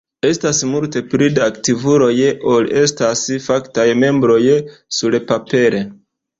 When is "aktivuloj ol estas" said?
1.51-3.23